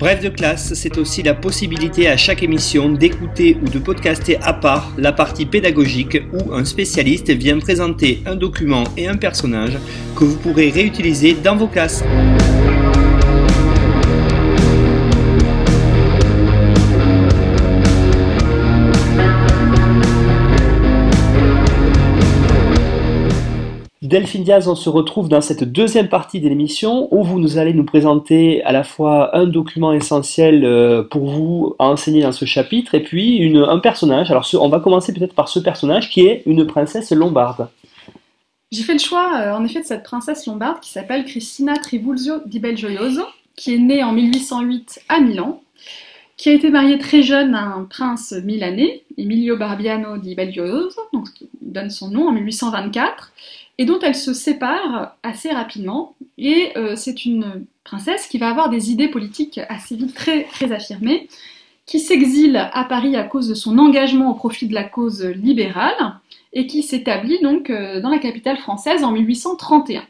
[0.00, 4.54] Bref de classe, c'est aussi la possibilité à chaque émission d'écouter ou de podcaster à
[4.54, 9.76] part la partie pédagogique où un spécialiste vient présenter un document et un personnage
[10.16, 12.02] que vous pourrez réutiliser dans vos classes.
[24.10, 27.72] Delphine Diaz, on se retrouve dans cette deuxième partie de l'émission où vous nous allez
[27.72, 32.44] nous présenter à la fois un document essentiel euh, pour vous à enseigner dans ce
[32.44, 34.32] chapitre et puis un personnage.
[34.32, 37.68] Alors on va commencer peut-être par ce personnage qui est une princesse lombarde.
[38.72, 42.40] J'ai fait le choix euh, en effet de cette princesse lombarde qui s'appelle Cristina Trivulzio
[42.44, 43.22] di Belgioioso,
[43.54, 45.62] qui est née en 1808 à Milan,
[46.36, 51.00] qui a été mariée très jeune à un prince milanais, Emilio Barbiano di Belgioioso,
[51.60, 53.32] donne son nom en 1824
[53.78, 56.14] et dont elle se sépare assez rapidement.
[56.36, 61.28] Et euh, c'est une princesse qui va avoir des idées politiques assez vite très, affirmées,
[61.86, 66.20] qui s'exile à Paris à cause de son engagement au profit de la cause libérale,
[66.52, 70.02] et qui s'établit donc euh, dans la capitale française en 1831.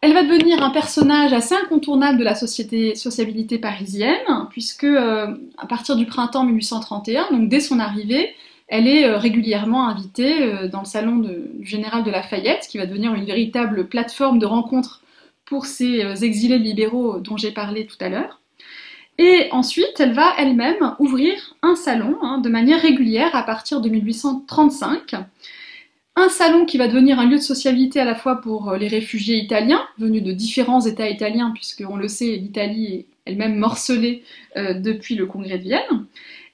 [0.00, 5.66] Elle va devenir un personnage assez incontournable de la société sociabilité parisienne, puisque euh, à
[5.66, 8.34] partir du printemps 1831, donc dès son arrivée,
[8.68, 12.86] elle est euh, régulièrement invitée euh, dans le salon du général de Lafayette, qui va
[12.86, 15.02] devenir une véritable plateforme de rencontre
[15.46, 18.40] pour ces euh, exilés libéraux dont j'ai parlé tout à l'heure.
[19.16, 23.88] Et ensuite, elle va elle-même ouvrir un salon hein, de manière régulière à partir de
[23.88, 25.14] 1835.
[26.14, 29.36] Un salon qui va devenir un lieu de sociabilité à la fois pour les réfugiés
[29.36, 34.22] italiens, venus de différents États italiens, puisque on le sait, l'Italie est elle-même morcelée
[34.56, 36.06] depuis le Congrès de Vienne,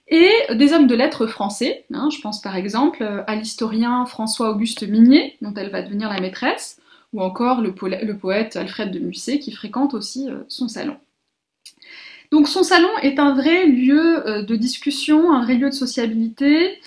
[0.08, 1.84] et des hommes de lettres français.
[1.92, 6.20] Hein, je pense par exemple euh, à l'historien François-Auguste Mignet, dont elle va devenir la
[6.20, 6.78] maîtresse,
[7.12, 10.96] ou encore le, poète Alfred de Musset, qui fréquente aussi euh, son salon.
[12.30, 16.80] Donc son salon est un vrai lieu euh, de discussion, un vrai lieu de sociabilité.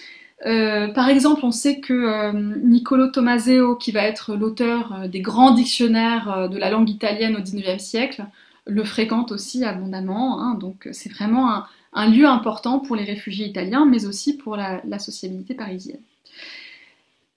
[0.43, 2.31] par exemple, on sait que
[2.63, 7.83] Niccolo Tomaseo, qui va être l'auteur des grands dictionnaires de la langue italienne au XIXe
[7.83, 8.23] siècle,
[8.67, 10.39] le fréquente aussi abondamment.
[10.39, 10.53] Hein.
[10.53, 11.65] donc c'est vraiment un,
[11.97, 15.99] un lieu important pour les réfugiés italiens, mais aussi pour la, sociabilité parisienne.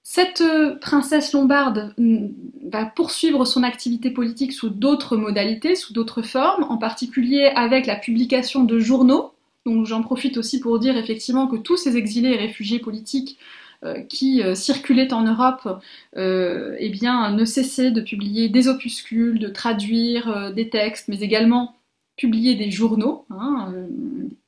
[0.02, 2.26] Cette euh, princesse lombarde mm,
[2.70, 7.96] va poursuivre son activité politique sous d'autres modalités, sous d'autres formes, en particulier avec la
[7.96, 9.32] publication de journaux.
[9.64, 13.38] Donc j'en profite aussi pour dire effectivement que tous ces exilés et réfugiés politiques
[13.84, 15.80] euh, qui euh, circulaient en Europe
[16.16, 21.76] eh bien, ne cessaient de publier des opuscules, de traduire des textes, mais également
[22.20, 23.72] publier des journaux, hein,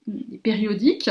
[0.06, 1.08] des périodiques.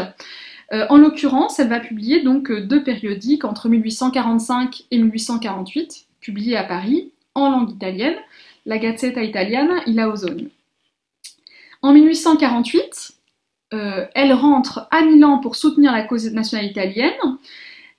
[0.72, 6.56] Euh, en l'occurrence, elle va publier donc euh, deux périodiques entre 1845 et 1848, publiés
[6.56, 8.16] à Paris, en langue italienne,
[8.68, 10.50] la Gazzetta Italiana e la Ozone.
[11.82, 13.14] En 1848,
[13.74, 17.38] euh, elle rentre à Milan pour soutenir la cause nationale italienne.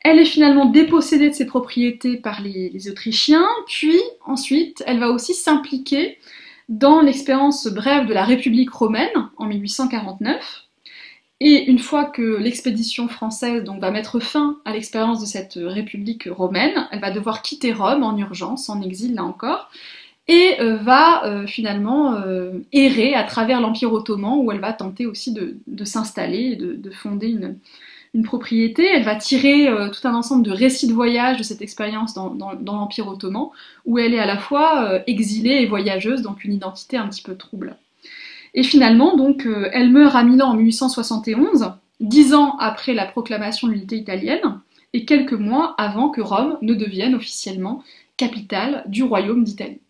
[0.03, 5.35] Elle est finalement dépossédée de ses propriétés par les Autrichiens, puis ensuite elle va aussi
[5.35, 6.19] s'impliquer
[6.69, 10.65] dans l'expérience brève de la République romaine en 1849.
[11.41, 16.87] Et une fois que l'expédition française va mettre fin à l'expérience de cette République romaine,
[16.93, 19.69] elle va devoir quitter Rome en urgence, en exil là encore,
[20.29, 25.07] et euh, va euh, finalement euh, errer à travers l'Empire ottoman où elle va tenter
[25.07, 27.57] aussi de, s'installer de, fonder une,
[28.25, 28.87] propriété.
[28.87, 33.09] Elle va tirer tout un ensemble de récits de voyage de cette expérience dans, l'Empire
[33.09, 33.49] ottoman
[33.87, 37.37] où elle est à la fois exilée et voyageuse, donc une identité un petit peu
[37.37, 37.77] trouble.
[38.53, 43.73] Et finalement, donc, elle meurt à Milan en 1871, dix ans après la proclamation de
[43.73, 44.61] l'unité italienne,
[44.93, 47.83] et quelques mois avant que Rome ne devienne officiellement
[48.19, 49.81] capitale du royaume d'Italie.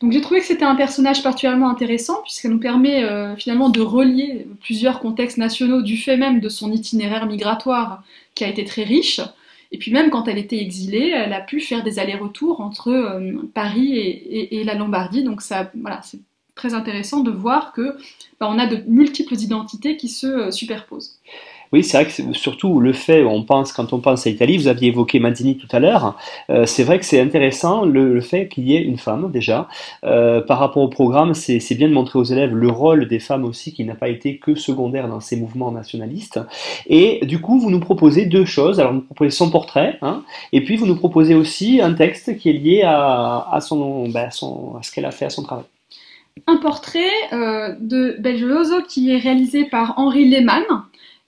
[0.00, 3.80] Donc j'ai trouvé que c'était un personnage particulièrement intéressant puisqu'elle nous permet euh, finalement de
[3.80, 8.02] relier plusieurs contextes nationaux du fait même de son itinéraire migratoire
[8.34, 9.20] qui a été très riche.
[9.72, 13.32] Et puis même quand elle était exilée, elle a pu faire des allers-retours entre euh,
[13.52, 15.24] Paris et, la Lombardie.
[15.24, 16.20] Donc ça, voilà, c'est
[16.54, 17.96] très intéressant de voir que
[18.40, 21.18] bah, on a de multiples identités qui se euh, superposent.
[21.72, 24.68] Oui, c'est vrai que surtout le fait, on pense, quand on pense à Italie, vous
[24.68, 26.16] aviez évoqué Mazzini tout à l'heure,
[26.50, 29.68] euh, c'est vrai que c'est intéressant le, fait qu'il y ait une femme déjà.
[30.04, 33.44] Euh, par rapport au programme, c'est bien de montrer aux élèves le rôle des femmes
[33.44, 36.40] aussi, qui n'a pas été que secondaire dans ces mouvements nationalistes.
[36.86, 38.80] Et du coup, vous nous proposez deux choses.
[38.80, 40.22] Alors, vous nous proposez son portrait, hein,
[40.52, 44.76] et puis vous nous proposez aussi un texte qui est lié à, ben, à son,
[44.78, 45.64] à ce qu'elle a fait, à son travail.
[46.46, 47.00] Un portrait
[47.32, 50.64] euh, de Belgiojoso qui est réalisé par Henri Lehmann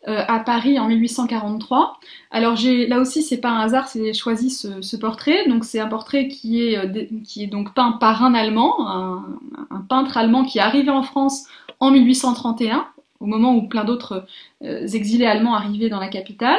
[0.09, 2.01] euh, à Paris en 1843.
[2.31, 2.57] Alors
[2.89, 5.47] là aussi c'est pas un hasard, c'est choisi ce, portrait.
[5.47, 9.23] Donc c'est un portrait qui est euh, qui est donc peint par un Allemand, un,
[9.91, 11.45] peintre allemand qui est arrivé en France
[11.81, 12.87] en 1831,
[13.21, 14.25] au moment où plein d'autres
[14.65, 16.59] euh, exilés allemands arrivaient dans la capitale,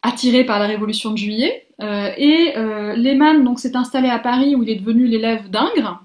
[0.00, 1.66] attirés par la Révolution de Juillet.
[1.82, 2.52] Et
[2.96, 6.02] Lehmann donc s'est installé à Paris où il est devenu l'élève d'Ingres.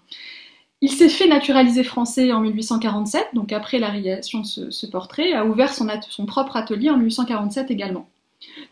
[0.81, 5.45] Il s'est fait naturaliser français en 1847, donc après la réalisation de ce, portrait, a
[5.45, 5.87] ouvert son,
[6.25, 8.07] propre atelier en 1847 également.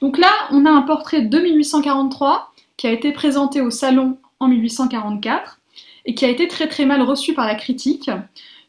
[0.01, 4.47] Donc là, on a un portrait de 1843 qui a été présenté au salon en
[4.47, 5.59] 1844
[6.05, 8.09] et qui a été très très mal reçu par la critique,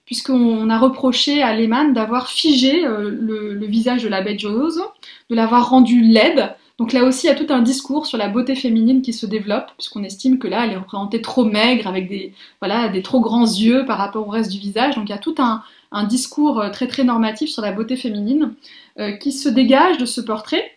[0.07, 4.83] puisqu'on a reproché à Lehmann d'avoir figé euh, le, visage de la bête Jose,
[5.31, 6.55] de l'avoir rendu laide.
[6.79, 9.27] Donc là aussi, il y a tout un discours sur la beauté féminine qui se
[9.27, 12.33] développe, puisqu'on estime que là, elle est représentée trop maigre, avec des,
[13.03, 14.97] trop grands yeux par rapport au reste du visage.
[14.97, 15.63] Donc il y a tout un,
[16.05, 18.55] discours euh, très très normatif sur la beauté féminine
[18.99, 20.73] euh, qui se dégage de ce portrait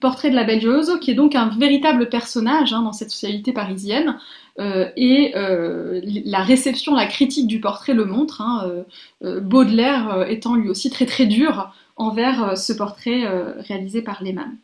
[0.00, 3.52] portrait de la belle Joso, qui est donc un véritable personnage hein, dans cette socialité
[3.52, 4.18] parisienne.
[4.58, 8.84] Euh, et la réception, la critique du portrait le montre, hein,
[9.22, 13.24] Baudelaire étant lui aussi très très dur envers ce portrait
[13.60, 14.58] réalisé par Lehmann.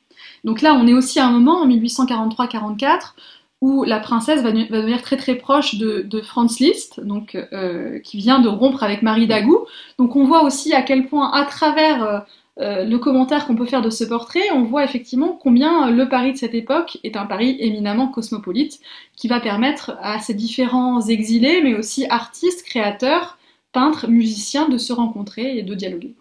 [0.44, 3.14] Donc là, on est aussi à un moment, en 1843-44,
[3.60, 8.40] où la princesse va, devenir très très proche de, Franz Liszt, donc, euh, qui vient
[8.40, 9.64] de rompre avec Marie Dagou.
[9.98, 12.24] Donc on voit aussi à quel point, à travers
[12.60, 16.32] euh, le commentaire qu'on peut faire de ce portrait, on voit effectivement combien le Paris
[16.32, 18.80] de cette époque est un Paris éminemment cosmopolite,
[19.16, 23.38] qui va permettre à ces différents exilés, mais aussi artistes, créateurs,
[23.72, 26.14] peintres, musiciens, de se rencontrer et de dialoguer.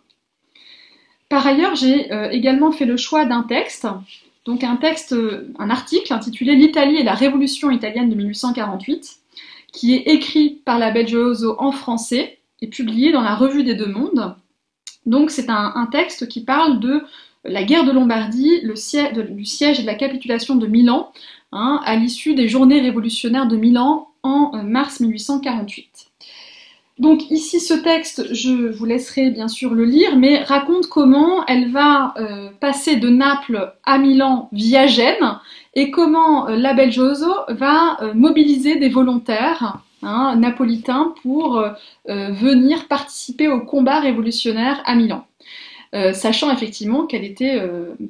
[1.33, 3.87] Par ailleurs, j'ai euh, également fait le choix d'un texte,
[4.45, 5.15] donc un texte,
[5.57, 9.17] un article intitulé L'Italie et la Révolution italienne de 1848,
[9.71, 13.87] qui est écrit par la Belgioso en français et publié dans la Revue des Deux
[13.87, 14.35] Mondes.
[15.07, 17.01] Donc c'est un, texte qui parle de
[17.45, 18.75] la guerre de Lombardie, du
[19.45, 21.11] siège et de la capitulation de Milan,
[21.51, 26.12] hein, à l'issue des journées révolutionnaires de Milan en euh, mars 1848.
[26.99, 31.71] Donc ici, ce texte, je vous laisserai bien sûr le lire, mais raconte comment elle
[31.71, 35.39] va euh, passer de Naples à Milan via Gênes
[35.73, 41.65] et comment euh, la Belgioso va euh, mobiliser des volontaires hein, napolitains pour
[42.05, 45.25] venir participer au combat révolutionnaire à Milan.
[46.13, 47.61] Sachant effectivement qu'elle était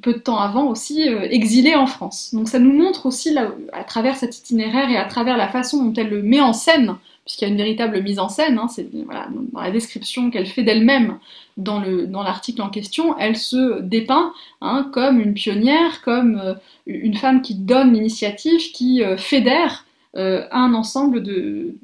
[0.01, 2.33] peu de temps avant aussi exilée en France.
[2.33, 3.35] Donc ça nous montre aussi,
[3.73, 6.95] à travers cet itinéraire et à travers la façon dont elle le met en scène,
[7.25, 10.63] puisqu'il y a une véritable mise en scène, hein, c'est dans la description qu'elle fait
[10.63, 11.19] d'elle-même
[11.57, 16.53] dans l'article en question, elle se dépeint hein, comme une pionnière, comme euh,
[16.85, 19.85] une femme qui donne l'initiative, qui euh, fédère
[20.15, 21.75] euh, un ensemble de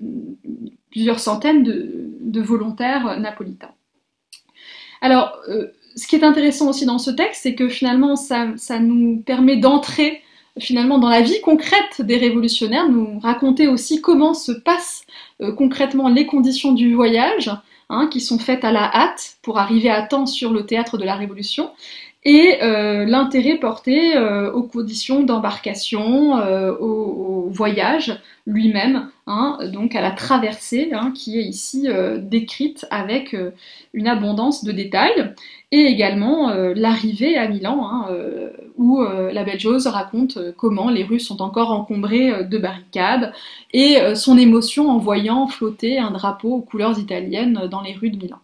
[0.92, 3.72] plusieurs centaines de, volontaires napolitains.
[5.02, 5.38] Alors,
[5.96, 10.22] ce qui est intéressant aussi dans ce texte, c'est que finalement, ça nous permet d'entrer
[10.60, 15.04] finalement dans la vie concrète des révolutionnaires, nous raconter aussi comment se passent
[15.42, 17.52] euh, concrètement les conditions du voyage,
[17.90, 21.06] hein, qui sont faites à la hâte pour arriver à temps sur le théâtre de
[21.06, 21.72] la Révolution,
[22.26, 29.96] et euh, l'intérêt porté euh, aux conditions d'embarcation, euh, au, au, voyage lui-même, hein, donc
[29.96, 33.52] à la traversée, hein, qui est ici euh, décrite avec euh,
[33.94, 35.34] une abondance de détails,
[35.72, 38.08] et également euh, l'arrivée à Milan, hein,
[38.78, 43.34] où la belle Jose raconte comment les rues sont encore encombrées de barricades,
[43.74, 48.18] et son émotion en voyant flotter un drapeau aux couleurs italiennes dans les rues de
[48.18, 48.40] Milan.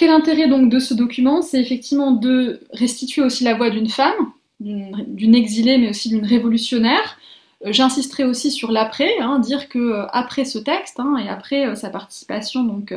[0.00, 4.32] Quel intérêt donc de ce document C'est effectivement de restituer aussi la voix d'une femme,
[4.58, 7.18] d'une exilée, mais aussi d'une révolutionnaire.
[7.66, 11.66] Euh, J'insisterai aussi sur l'après, hein, dire que euh, après ce texte hein, et après
[11.66, 12.94] euh, sa participation, donc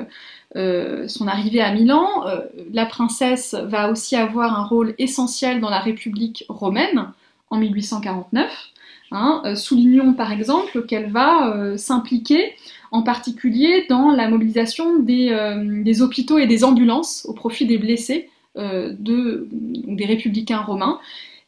[0.56, 2.24] son arrivée à Milan,
[2.72, 7.12] la princesse va aussi avoir un rôle essentiel dans la République romaine
[7.50, 8.73] en 1849.
[9.16, 12.56] Hein, euh, soulignons par exemple qu'elle va euh, s'impliquer
[12.92, 17.78] en particulier dans la mobilisation des, euh, des, hôpitaux et des ambulances au profit des
[17.78, 21.00] blessés de, des républicains romains,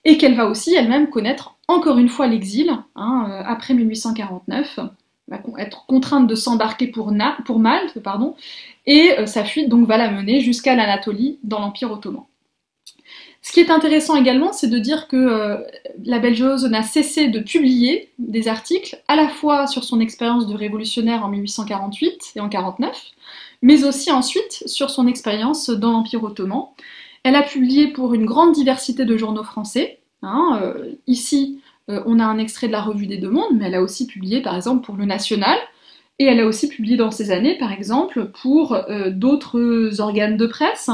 [0.05, 4.79] et qu'elle va aussi elle-même connaître encore une fois l'exil, hein, après 1849,
[5.27, 7.13] va être contrainte de s'embarquer pour,
[7.45, 7.99] pour, Malte,
[8.87, 12.23] et sa fuite donc va la mener jusqu'à l'Anatolie dans l'Empire ottoman.
[13.45, 15.57] Ce qui est intéressant également, c'est de dire que euh,
[16.03, 20.55] la Belgiose n'a cessé de publier des articles à la fois sur son expérience de
[20.55, 22.99] révolutionnaire en 1848 et en 49,
[23.61, 26.69] mais aussi ensuite sur son expérience dans l'Empire ottoman.
[27.21, 29.99] Elle a publié pour une grande diversité de journaux français.
[30.23, 31.61] Hein, euh, ici,
[31.91, 34.07] euh, on a un extrait de la Revue des Deux Mondes, mais elle a aussi
[34.07, 35.59] publié par exemple pour Le National,
[36.17, 40.47] et elle a aussi publié dans ces années, par exemple, pour euh, d'autres organes de
[40.47, 40.89] presse.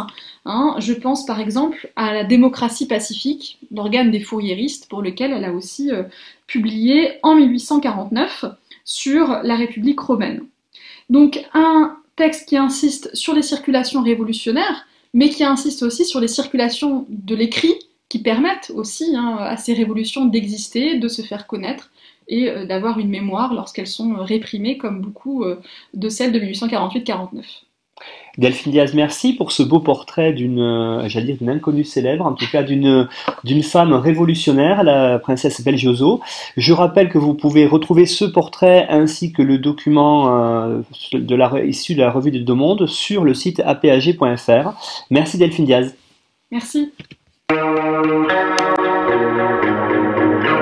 [0.45, 0.75] Hein.
[0.79, 5.53] Je pense par exemple à la démocratie pacifique, l'organe des fourriéristes, pour lequel elle a
[5.53, 6.03] aussi euh,
[6.47, 8.45] publié en 1849
[8.83, 10.43] sur la République romaine.
[11.11, 16.27] Donc un texte qui insiste sur les circulations révolutionnaires, mais qui insiste aussi sur les
[16.27, 17.75] circulations de l'écrit,
[18.09, 21.91] qui permettent aussi hein, à ces révolutions d'exister, de se faire connaître,
[22.31, 25.59] et euh, d'avoir une mémoire lorsqu'elles sont euh, réprimées, comme beaucoup euh,
[25.93, 27.43] de celles de 1848-49.
[28.37, 32.47] Delphine Diaz, merci pour ce beau portrait d'une, j'allais dire, d'une inconnue célèbre, en tout
[32.51, 33.07] cas d'une,
[33.43, 36.19] d'une femme révolutionnaire, la princesse Belgioso.
[36.57, 40.81] Je rappelle que vous pouvez retrouver ce portrait ainsi que le document
[41.13, 44.71] de la, issu de la revue des Deux Mondes sur le site apag.fr.
[45.11, 45.95] Merci Delphine Diaz.
[46.49, 46.91] Merci.